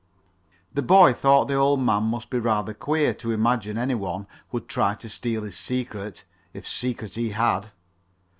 The 0.73 0.81
boy 0.81 1.13
thought 1.13 1.45
the 1.47 1.53
old 1.53 1.79
man 1.79 2.05
must 2.05 2.31
be 2.31 2.39
rather 2.39 2.73
queer 2.73 3.13
to 3.13 3.29
imagine 3.31 3.77
any 3.77 3.93
one 3.93 4.25
would 4.51 4.67
try 4.67 4.95
to 4.95 5.07
steal 5.07 5.43
his 5.43 5.55
secret, 5.57 6.23
if 6.53 6.67
secret 6.67 7.13
he 7.13 7.29
had. 7.29 7.69